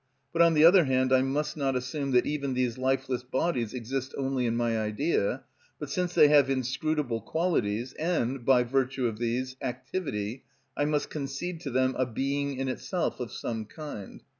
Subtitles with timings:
[0.33, 4.15] But, on the other hand, I must not assume that even these lifeless bodies exist
[4.17, 5.43] only in my idea,
[5.77, 10.43] but, since they have inscrutable qualities, and, by virtue of these, activity,
[10.75, 14.23] I must concede to them a being in itself of some kind.